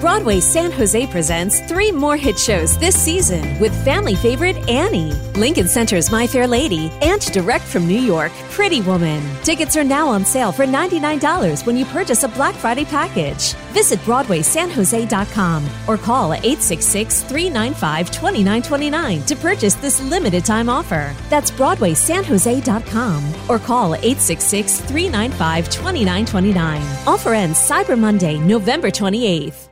Broadway 0.00 0.38
San 0.38 0.70
Jose 0.70 1.08
presents 1.08 1.58
three 1.62 1.90
more 1.90 2.16
hit 2.16 2.38
shows 2.38 2.78
this 2.78 2.94
season 2.94 3.58
with 3.58 3.74
family 3.84 4.14
favorite 4.14 4.56
Annie, 4.68 5.10
Lincoln 5.34 5.66
Center's 5.66 6.12
My 6.12 6.24
Fair 6.24 6.46
Lady, 6.46 6.92
and 7.02 7.20
direct 7.32 7.64
from 7.64 7.88
New 7.88 7.98
York, 7.98 8.30
Pretty 8.50 8.80
Woman. 8.82 9.20
Tickets 9.42 9.76
are 9.76 9.82
now 9.82 10.06
on 10.06 10.24
sale 10.24 10.52
for 10.52 10.66
$99 10.66 11.66
when 11.66 11.76
you 11.76 11.84
purchase 11.84 12.22
a 12.22 12.28
Black 12.28 12.54
Friday 12.54 12.84
package. 12.84 13.54
Visit 13.72 13.98
BroadwaySanJose.com 14.00 15.68
or 15.88 15.96
call 15.96 16.32
866 16.32 17.22
395 17.22 18.12
2929 18.12 19.22
to 19.24 19.34
purchase 19.34 19.74
this 19.74 20.00
limited 20.00 20.44
time 20.44 20.68
offer. 20.68 21.12
That's 21.28 21.50
BroadwaySanJose.com 21.50 23.34
or 23.48 23.58
call 23.58 23.94
866 23.96 24.80
395 24.82 25.64
2929. 25.70 26.82
Offer 27.08 27.34
ends 27.34 27.58
Cyber 27.58 27.98
Monday, 27.98 28.38
November 28.38 28.92
28th. 28.92 29.67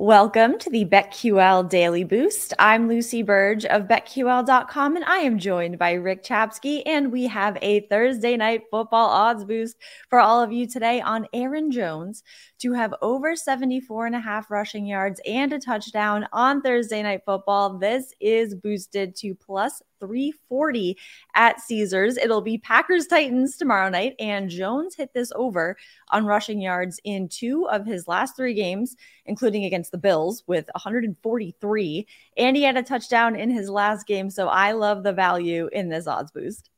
Welcome 0.00 0.58
to 0.60 0.70
the 0.70 0.86
BetQL 0.86 1.68
Daily 1.68 2.04
Boost. 2.04 2.54
I'm 2.58 2.88
Lucy 2.88 3.22
Burdge 3.22 3.66
of 3.66 3.82
BetQL.com, 3.82 4.96
and 4.96 5.04
I 5.04 5.18
am 5.18 5.38
joined 5.38 5.78
by 5.78 5.92
Rick 5.92 6.24
Chapsky. 6.24 6.82
And 6.86 7.12
we 7.12 7.26
have 7.26 7.58
a 7.60 7.80
Thursday 7.88 8.34
night 8.38 8.62
football 8.70 9.10
odds 9.10 9.44
boost 9.44 9.76
for 10.08 10.18
all 10.18 10.42
of 10.42 10.52
you 10.52 10.66
today 10.66 11.02
on 11.02 11.26
Aaron 11.34 11.70
Jones 11.70 12.22
to 12.60 12.72
have 12.72 12.94
over 13.02 13.36
74 13.36 14.06
and 14.06 14.16
a 14.16 14.20
half 14.20 14.50
rushing 14.50 14.86
yards 14.86 15.20
and 15.26 15.52
a 15.52 15.58
touchdown 15.58 16.26
on 16.32 16.62
Thursday 16.62 17.02
night 17.02 17.20
football. 17.26 17.76
This 17.76 18.14
is 18.20 18.54
boosted 18.54 19.14
to 19.16 19.34
plus 19.34 19.82
340 20.00 20.96
at 21.34 21.60
Caesars. 21.60 22.16
It'll 22.16 22.40
be 22.40 22.58
Packers 22.58 23.06
Titans 23.06 23.56
tomorrow 23.56 23.88
night, 23.88 24.14
and 24.18 24.50
Jones 24.50 24.96
hit 24.96 25.12
this 25.14 25.30
over 25.36 25.76
on 26.08 26.26
rushing 26.26 26.60
yards 26.60 27.00
in 27.04 27.28
two 27.28 27.68
of 27.68 27.86
his 27.86 28.08
last 28.08 28.36
three 28.36 28.54
games, 28.54 28.96
including 29.26 29.64
against 29.64 29.92
the 29.92 29.98
Bills 29.98 30.42
with 30.46 30.66
143. 30.74 32.06
And 32.36 32.56
he 32.56 32.62
had 32.62 32.76
a 32.76 32.82
touchdown 32.82 33.36
in 33.36 33.50
his 33.50 33.68
last 33.68 34.06
game. 34.06 34.30
So 34.30 34.48
I 34.48 34.72
love 34.72 35.02
the 35.02 35.12
value 35.12 35.68
in 35.72 35.88
this 35.88 36.06
odds 36.06 36.32
boost. 36.32 36.70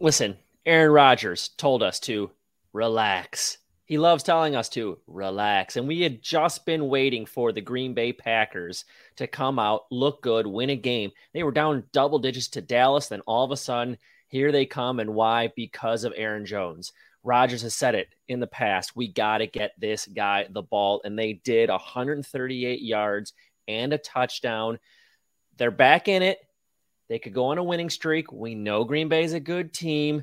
Listen, 0.00 0.36
Aaron 0.66 0.92
Rodgers 0.92 1.48
told 1.50 1.82
us 1.82 2.00
to 2.00 2.30
relax. 2.72 3.58
He 3.86 3.98
loves 3.98 4.22
telling 4.22 4.56
us 4.56 4.70
to 4.70 4.98
relax. 5.06 5.76
And 5.76 5.86
we 5.86 6.00
had 6.00 6.22
just 6.22 6.64
been 6.64 6.88
waiting 6.88 7.26
for 7.26 7.52
the 7.52 7.60
Green 7.60 7.92
Bay 7.92 8.12
Packers 8.12 8.86
to 9.16 9.26
come 9.26 9.58
out, 9.58 9.82
look 9.90 10.22
good, 10.22 10.46
win 10.46 10.70
a 10.70 10.76
game. 10.76 11.10
They 11.34 11.42
were 11.42 11.52
down 11.52 11.84
double 11.92 12.18
digits 12.18 12.48
to 12.48 12.62
Dallas. 12.62 13.08
Then 13.08 13.20
all 13.22 13.44
of 13.44 13.50
a 13.50 13.56
sudden, 13.56 13.98
here 14.28 14.52
they 14.52 14.64
come. 14.64 15.00
And 15.00 15.14
why? 15.14 15.52
Because 15.54 16.04
of 16.04 16.14
Aaron 16.16 16.46
Jones. 16.46 16.92
Rodgers 17.22 17.62
has 17.62 17.74
said 17.74 17.94
it 17.94 18.08
in 18.28 18.40
the 18.40 18.46
past. 18.46 18.96
We 18.96 19.08
got 19.08 19.38
to 19.38 19.46
get 19.46 19.72
this 19.78 20.06
guy 20.06 20.46
the 20.50 20.62
ball. 20.62 21.02
And 21.04 21.18
they 21.18 21.34
did 21.34 21.68
138 21.68 22.80
yards 22.80 23.34
and 23.68 23.92
a 23.92 23.98
touchdown. 23.98 24.78
They're 25.58 25.70
back 25.70 26.08
in 26.08 26.22
it. 26.22 26.38
They 27.08 27.18
could 27.18 27.34
go 27.34 27.46
on 27.46 27.58
a 27.58 27.64
winning 27.64 27.90
streak. 27.90 28.32
We 28.32 28.54
know 28.54 28.84
Green 28.84 29.08
Bay 29.08 29.24
is 29.24 29.34
a 29.34 29.40
good 29.40 29.74
team. 29.74 30.22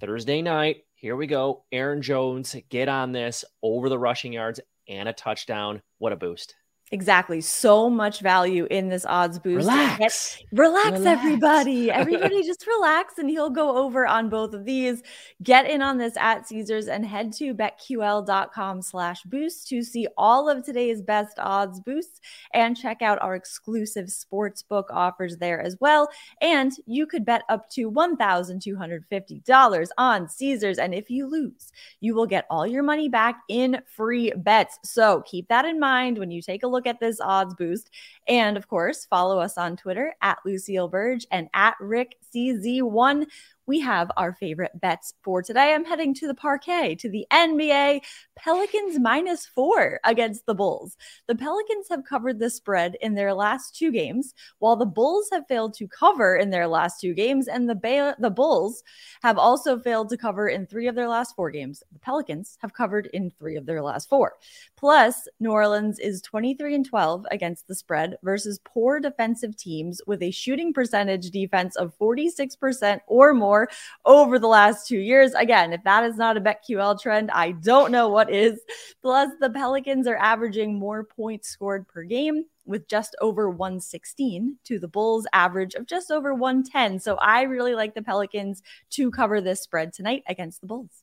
Thursday 0.00 0.42
night, 0.42 0.84
here 1.00 1.16
we 1.16 1.26
go. 1.26 1.64
Aaron 1.72 2.02
Jones, 2.02 2.54
get 2.68 2.86
on 2.86 3.12
this 3.12 3.42
over 3.62 3.88
the 3.88 3.98
rushing 3.98 4.34
yards 4.34 4.60
and 4.86 5.08
a 5.08 5.14
touchdown. 5.14 5.80
What 5.96 6.12
a 6.12 6.16
boost. 6.16 6.54
Exactly. 6.92 7.40
So 7.40 7.88
much 7.88 8.20
value 8.20 8.66
in 8.68 8.88
this 8.88 9.06
odds 9.06 9.38
boost. 9.38 9.58
Relax. 9.58 10.38
Get, 10.38 10.58
relax, 10.58 10.98
relax, 10.98 11.06
everybody. 11.06 11.88
Everybody 11.88 12.42
just 12.44 12.66
relax 12.66 13.18
and 13.18 13.30
he'll 13.30 13.48
go 13.48 13.76
over 13.76 14.08
on 14.08 14.28
both 14.28 14.54
of 14.54 14.64
these. 14.64 15.00
Get 15.40 15.70
in 15.70 15.82
on 15.82 15.98
this 15.98 16.16
at 16.16 16.48
Caesars 16.48 16.88
and 16.88 17.06
head 17.06 17.32
to 17.34 17.54
betql.com 17.54 18.82
slash 18.82 19.22
boost 19.22 19.68
to 19.68 19.84
see 19.84 20.08
all 20.16 20.48
of 20.48 20.64
today's 20.64 21.00
best 21.00 21.38
odds 21.38 21.78
boosts 21.78 22.20
and 22.54 22.76
check 22.76 23.02
out 23.02 23.22
our 23.22 23.36
exclusive 23.36 24.10
sports 24.10 24.64
book 24.64 24.88
offers 24.90 25.36
there 25.36 25.60
as 25.60 25.76
well. 25.80 26.08
And 26.40 26.72
you 26.86 27.06
could 27.06 27.24
bet 27.24 27.42
up 27.48 27.70
to 27.70 27.88
$1,250 27.88 29.88
on 29.96 30.28
Caesars. 30.28 30.78
And 30.78 30.92
if 30.92 31.08
you 31.08 31.28
lose, 31.28 31.70
you 32.00 32.16
will 32.16 32.26
get 32.26 32.46
all 32.50 32.66
your 32.66 32.82
money 32.82 33.08
back 33.08 33.42
in 33.48 33.80
free 33.86 34.32
bets. 34.38 34.80
So 34.82 35.22
keep 35.24 35.46
that 35.46 35.64
in 35.64 35.78
mind 35.78 36.18
when 36.18 36.32
you 36.32 36.42
take 36.42 36.64
a 36.64 36.66
look 36.66 36.79
look 36.80 36.86
at 36.86 36.98
this 36.98 37.20
odds 37.20 37.54
boost. 37.54 37.90
And 38.26 38.56
of 38.56 38.66
course, 38.66 39.04
follow 39.04 39.38
us 39.38 39.58
on 39.58 39.76
Twitter 39.76 40.14
at 40.22 40.38
Lucille 40.46 40.88
Burge 40.88 41.26
and 41.30 41.50
at 41.52 41.74
Rick 41.78 42.16
CZ1 42.34 43.26
we 43.70 43.78
have 43.78 44.10
our 44.16 44.32
favorite 44.32 44.72
bets 44.80 45.14
for 45.22 45.42
today. 45.42 45.72
I'm 45.72 45.84
heading 45.84 46.12
to 46.14 46.26
the 46.26 46.34
parquet 46.34 46.96
to 46.96 47.08
the 47.08 47.24
NBA 47.32 48.02
Pelicans 48.34 48.98
minus 48.98 49.46
four 49.46 50.00
against 50.02 50.44
the 50.46 50.56
Bulls. 50.56 50.96
The 51.28 51.36
Pelicans 51.36 51.86
have 51.88 52.04
covered 52.04 52.40
the 52.40 52.50
spread 52.50 52.96
in 53.00 53.14
their 53.14 53.32
last 53.32 53.76
two 53.76 53.92
games, 53.92 54.34
while 54.58 54.74
the 54.74 54.86
Bulls 54.86 55.28
have 55.30 55.46
failed 55.46 55.74
to 55.74 55.86
cover 55.86 56.34
in 56.34 56.50
their 56.50 56.66
last 56.66 57.00
two 57.00 57.14
games, 57.14 57.46
and 57.46 57.70
the 57.70 57.76
ba- 57.76 58.16
the 58.18 58.28
Bulls 58.28 58.82
have 59.22 59.38
also 59.38 59.78
failed 59.78 60.08
to 60.08 60.16
cover 60.16 60.48
in 60.48 60.66
three 60.66 60.88
of 60.88 60.96
their 60.96 61.08
last 61.08 61.36
four 61.36 61.52
games. 61.52 61.84
The 61.92 62.00
Pelicans 62.00 62.58
have 62.62 62.72
covered 62.72 63.06
in 63.12 63.30
three 63.30 63.54
of 63.54 63.66
their 63.66 63.82
last 63.82 64.08
four. 64.08 64.32
Plus, 64.76 65.28
New 65.38 65.52
Orleans 65.52 66.00
is 66.00 66.20
23 66.22 66.74
and 66.74 66.84
12 66.84 67.24
against 67.30 67.68
the 67.68 67.76
spread 67.76 68.16
versus 68.24 68.58
poor 68.64 68.98
defensive 68.98 69.56
teams 69.56 70.00
with 70.08 70.22
a 70.24 70.32
shooting 70.32 70.72
percentage 70.72 71.30
defense 71.30 71.76
of 71.76 71.96
46% 71.98 73.00
or 73.06 73.32
more 73.32 73.59
more 73.60 73.68
over 74.04 74.38
the 74.38 74.46
last 74.46 74.86
two 74.86 74.98
years. 74.98 75.32
Again, 75.34 75.72
if 75.72 75.82
that 75.84 76.04
is 76.04 76.16
not 76.16 76.36
a 76.36 76.40
BetQL 76.40 77.00
trend, 77.00 77.30
I 77.30 77.52
don't 77.52 77.92
know 77.92 78.08
what 78.08 78.32
is. 78.32 78.60
Plus, 79.02 79.30
the 79.40 79.50
Pelicans 79.50 80.06
are 80.06 80.16
averaging 80.16 80.78
more 80.78 81.04
points 81.04 81.48
scored 81.48 81.86
per 81.88 82.02
game 82.02 82.44
with 82.64 82.88
just 82.88 83.16
over 83.20 83.50
116 83.50 84.56
to 84.64 84.78
the 84.78 84.88
Bulls 84.88 85.26
average 85.32 85.74
of 85.74 85.86
just 85.86 86.10
over 86.10 86.34
110. 86.34 87.00
So 87.00 87.16
I 87.16 87.42
really 87.42 87.74
like 87.74 87.94
the 87.94 88.02
Pelicans 88.02 88.62
to 88.90 89.10
cover 89.10 89.40
this 89.40 89.62
spread 89.62 89.92
tonight 89.92 90.22
against 90.28 90.60
the 90.60 90.66
Bulls. 90.66 91.02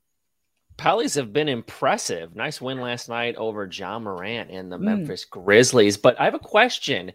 Pellies 0.78 1.16
have 1.16 1.34
been 1.34 1.50
impressive. 1.50 2.36
Nice 2.36 2.62
win 2.62 2.80
last 2.80 3.10
night 3.10 3.36
over 3.36 3.68
Ja 3.72 3.98
Morant 3.98 4.52
and 4.52 4.72
the 4.72 4.78
mm. 4.78 4.84
Memphis 4.84 5.26
Grizzlies. 5.26 5.98
But 5.98 6.20
I 6.22 6.26
have 6.26 6.36
a 6.36 6.40
question 6.40 7.14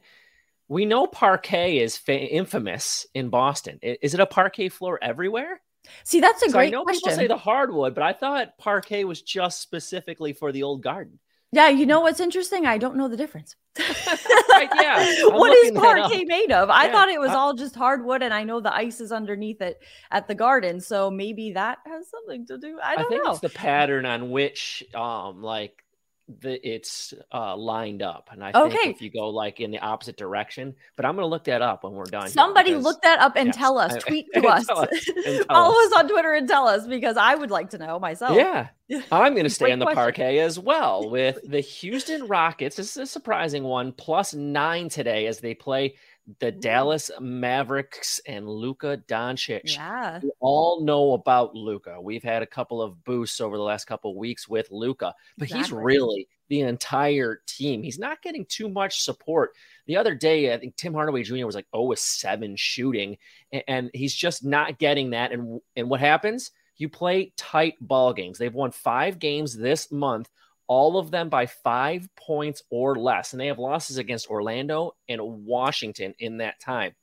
we 0.72 0.86
know 0.86 1.06
parquet 1.06 1.78
is 1.78 1.98
fa- 1.98 2.18
infamous 2.18 3.06
in 3.14 3.28
Boston. 3.28 3.78
Is 3.82 4.14
it 4.14 4.20
a 4.20 4.26
parquet 4.26 4.70
floor 4.70 4.98
everywhere? 5.02 5.60
See, 6.04 6.20
that's 6.20 6.42
a 6.42 6.46
so 6.46 6.52
great 6.52 6.68
I 6.68 6.70
know 6.70 6.84
question. 6.84 7.02
people 7.10 7.16
say 7.16 7.26
the 7.26 7.36
hardwood, 7.36 7.94
but 7.94 8.02
I 8.02 8.14
thought 8.14 8.56
parquet 8.56 9.04
was 9.04 9.20
just 9.20 9.60
specifically 9.60 10.32
for 10.32 10.50
the 10.50 10.62
old 10.62 10.82
garden. 10.82 11.18
Yeah, 11.54 11.68
you 11.68 11.84
know 11.84 12.00
what's 12.00 12.20
interesting? 12.20 12.64
I 12.64 12.78
don't 12.78 12.96
know 12.96 13.08
the 13.08 13.18
difference. 13.18 13.54
right, 13.78 14.70
yeah. 14.80 15.26
what 15.26 15.54
is 15.58 15.72
parquet 15.72 16.24
made 16.24 16.50
of? 16.50 16.70
I 16.70 16.86
yeah. 16.86 16.92
thought 16.92 17.10
it 17.10 17.20
was 17.20 17.32
all 17.32 17.52
just 17.52 17.74
hardwood, 17.74 18.22
and 18.22 18.32
I 18.32 18.44
know 18.44 18.60
the 18.60 18.74
ice 18.74 19.02
is 19.02 19.12
underneath 19.12 19.60
it 19.60 19.78
at 20.10 20.26
the 20.26 20.34
garden, 20.34 20.80
so 20.80 21.10
maybe 21.10 21.52
that 21.52 21.78
has 21.84 22.08
something 22.08 22.46
to 22.46 22.56
do. 22.56 22.78
I 22.82 22.96
don't 22.96 23.04
I 23.04 23.08
think 23.10 23.24
know. 23.24 23.32
It's 23.32 23.40
the 23.40 23.50
pattern 23.50 24.06
on 24.06 24.30
which, 24.30 24.82
um, 24.94 25.42
like 25.42 25.84
the, 26.28 26.68
it's 26.68 27.14
uh, 27.32 27.56
lined 27.56 28.02
up. 28.02 28.28
And 28.32 28.42
I 28.42 28.52
think 28.52 28.96
if 28.96 29.02
you 29.02 29.10
go 29.10 29.28
like 29.28 29.60
in 29.60 29.70
the 29.70 29.78
opposite 29.78 30.16
direction, 30.16 30.74
but 30.96 31.04
I'm 31.04 31.14
going 31.14 31.24
to 31.24 31.28
look 31.28 31.44
that 31.44 31.62
up 31.62 31.84
when 31.84 31.92
we're 31.92 32.04
done. 32.04 32.28
Somebody 32.28 32.70
because, 32.70 32.84
look 32.84 33.02
that 33.02 33.18
up 33.18 33.36
and 33.36 33.48
yes, 33.48 33.56
tell 33.56 33.78
us, 33.78 34.02
tweet 34.06 34.26
to 34.34 34.46
us, 34.46 34.68
us 34.68 34.68
follow 35.48 35.74
us. 35.74 35.86
us. 35.86 35.92
on 35.92 36.08
Twitter 36.08 36.32
and 36.32 36.48
tell 36.48 36.68
us 36.68 36.86
because 36.86 37.16
I 37.16 37.34
would 37.34 37.50
like 37.50 37.70
to 37.70 37.78
know 37.78 37.98
myself. 37.98 38.36
Yeah. 38.36 38.68
I'm 39.12 39.32
going 39.32 39.44
to 39.44 39.50
stay 39.50 39.72
on 39.72 39.78
the 39.78 39.86
question. 39.86 40.02
parquet 40.02 40.38
as 40.40 40.58
well 40.58 41.10
with 41.10 41.38
the 41.46 41.60
Houston 41.60 42.26
Rockets. 42.26 42.76
This 42.76 42.90
is 42.90 42.96
a 42.96 43.06
surprising 43.06 43.64
one, 43.64 43.92
plus 43.92 44.34
nine 44.34 44.88
today 44.88 45.26
as 45.26 45.40
they 45.40 45.54
play 45.54 45.94
the 46.38 46.52
mm-hmm. 46.52 46.60
Dallas 46.60 47.10
Mavericks 47.20 48.20
and 48.26 48.48
Luka 48.48 49.02
Doncic. 49.08 49.74
Yeah. 49.76 50.20
We 50.22 50.30
all 50.40 50.84
know 50.84 51.12
about 51.14 51.54
Luka. 51.54 52.00
We've 52.00 52.22
had 52.22 52.42
a 52.42 52.46
couple 52.46 52.80
of 52.80 53.02
boosts 53.04 53.40
over 53.40 53.56
the 53.56 53.62
last 53.62 53.86
couple 53.86 54.12
of 54.12 54.16
weeks 54.16 54.48
with 54.48 54.70
Luka, 54.70 55.14
but 55.36 55.44
exactly. 55.44 55.62
he's 55.62 55.72
really 55.72 56.28
the 56.48 56.60
entire 56.60 57.40
team. 57.46 57.82
He's 57.82 57.98
not 57.98 58.22
getting 58.22 58.44
too 58.44 58.68
much 58.68 59.02
support. 59.02 59.52
The 59.86 59.96
other 59.96 60.14
day, 60.14 60.52
I 60.52 60.58
think 60.58 60.76
Tim 60.76 60.94
Hardaway 60.94 61.22
Jr. 61.22 61.46
was 61.46 61.54
like 61.54 61.66
0 61.74 61.94
7 61.94 62.56
shooting, 62.56 63.16
and, 63.52 63.62
and 63.68 63.90
he's 63.94 64.14
just 64.14 64.44
not 64.44 64.78
getting 64.78 65.10
that. 65.10 65.32
And, 65.32 65.60
and 65.76 65.88
what 65.88 66.00
happens? 66.00 66.50
You 66.76 66.88
play 66.88 67.32
tight 67.36 67.74
ball 67.80 68.12
games. 68.12 68.38
They've 68.38 68.52
won 68.52 68.70
five 68.70 69.18
games 69.18 69.56
this 69.56 69.90
month, 69.90 70.28
all 70.72 70.96
of 70.96 71.10
them 71.10 71.28
by 71.28 71.44
five 71.44 72.08
points 72.16 72.62
or 72.70 72.96
less. 72.96 73.32
And 73.32 73.40
they 73.40 73.48
have 73.48 73.58
losses 73.58 73.98
against 73.98 74.30
Orlando 74.30 74.94
and 75.06 75.20
Washington 75.20 76.14
in 76.18 76.38
that 76.38 76.60
time. 76.60 76.94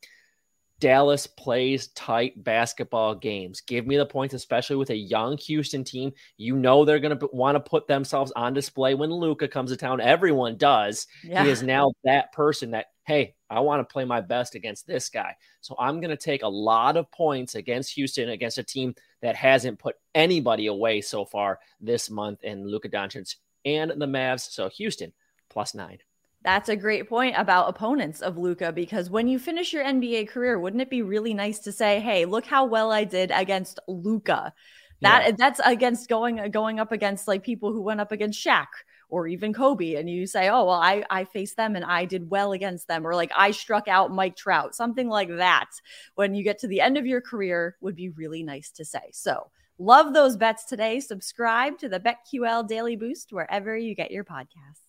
Dallas 0.80 1.28
plays 1.28 1.90
tight 1.90 2.44
basketball 2.44 3.14
games. 3.14 3.62
Give 3.62 3.86
me 3.86 3.96
the 3.98 4.08
points, 4.08 4.34
especially 4.34 4.78
with 4.78 4.90
a 4.90 4.96
young 4.96 5.38
Houston 5.38 5.84
team. 5.84 6.14
You 6.38 6.56
know 6.56 6.84
they're 6.84 7.00
going 7.00 7.20
to 7.20 7.30
want 7.32 7.58
to 7.58 7.60
put 7.60 7.86
themselves 7.86 8.32
on 8.36 8.56
display 8.56 8.96
when 8.96 9.12
Luka 9.12 9.48
comes 9.48 9.70
to 9.70 9.78
town. 9.78 10.02
Everyone 10.02 10.58
does. 10.58 11.06
Yeah. 11.24 11.44
He 11.44 11.52
is 11.52 11.62
now 11.62 11.92
that 12.06 12.32
person 12.32 12.72
that, 12.72 12.88
hey, 13.06 13.36
I 13.52 13.60
want 13.60 13.88
to 13.88 13.94
play 13.94 14.04
my 14.04 14.22
best 14.22 14.56
against 14.56 14.88
this 14.88 15.10
guy. 15.10 15.36
So 15.62 15.76
I'm 15.78 16.02
going 16.02 16.10
to 16.10 16.18
take 16.18 16.42
a 16.42 16.48
lot 16.48 16.98
of 16.98 17.12
points 17.12 17.54
against 17.54 17.94
Houston, 17.94 18.30
against 18.30 18.58
a 18.58 18.64
team 18.64 18.96
that 19.22 19.36
hasn't 19.36 19.78
put 19.78 19.96
anybody 20.16 20.66
away 20.68 21.02
so 21.02 21.24
far 21.24 21.60
this 21.80 22.10
month 22.10 22.44
in 22.44 22.66
Luka 22.66 22.90
Doncic 22.90 23.36
and 23.66 23.92
the 23.92 24.06
Mavs. 24.06 24.52
So 24.52 24.70
Houston 24.70 25.14
plus 25.50 25.74
nine. 25.74 26.00
That's 26.42 26.70
a 26.70 26.76
great 26.76 27.10
point 27.10 27.36
about 27.38 27.68
opponents 27.68 28.22
of 28.22 28.38
Luka 28.38 28.72
because 28.72 29.10
when 29.10 29.28
you 29.28 29.38
finish 29.38 29.74
your 29.74 29.84
NBA 29.84 30.30
career, 30.30 30.58
wouldn't 30.58 30.82
it 30.82 30.90
be 30.90 31.02
really 31.02 31.34
nice 31.34 31.60
to 31.60 31.72
say, 31.72 32.00
"Hey, 32.00 32.26
look 32.26 32.46
how 32.46 32.66
well 32.66 32.92
I 32.92 33.04
did 33.04 33.32
against 33.32 33.80
Luka." 33.88 34.54
That 35.02 35.26
yeah. 35.26 35.32
that's 35.38 35.60
against 35.64 36.08
going 36.08 36.50
going 36.52 36.80
up 36.80 36.92
against 36.92 37.28
like 37.28 37.44
people 37.44 37.74
who 37.74 37.82
went 37.82 38.00
up 38.00 38.12
against 38.12 38.44
Shaq 38.44 38.68
or 39.10 39.28
even 39.28 39.54
Kobe, 39.54 39.96
and 39.96 40.10
you 40.10 40.28
say, 40.28 40.50
"Oh, 40.50 40.66
well, 40.66 40.80
I 40.82 41.04
I 41.10 41.26
faced 41.26 41.58
them 41.58 41.76
and 41.76 41.84
I 41.84 42.06
did 42.06 42.30
well 42.30 42.54
against 42.54 42.88
them," 42.88 43.06
or 43.06 43.16
like 43.16 43.32
I 43.36 43.52
struck 43.52 43.88
out 43.90 44.12
Mike 44.12 44.38
Trout, 44.38 44.76
something 44.76 45.10
like 45.10 45.30
that. 45.30 45.70
When 46.16 46.36
you 46.36 46.44
get 46.44 46.60
to 46.60 46.68
the 46.68 46.80
end 46.80 46.98
of 46.98 47.06
your 47.06 47.22
career, 47.22 47.76
would 47.82 47.96
be 47.96 48.10
really 48.10 48.44
nice 48.44 48.72
to 48.72 48.86
say. 48.86 49.10
So. 49.12 49.52
Love 49.82 50.14
those 50.14 50.36
bets 50.36 50.66
today. 50.66 51.00
Subscribe 51.00 51.78
to 51.78 51.88
the 51.88 52.02
BetQL 52.02 52.68
Daily 52.68 52.98
Boost 52.98 53.32
wherever 53.32 53.78
you 53.78 53.96
get 53.96 54.12
your 54.12 54.26
podcasts. 54.26 54.89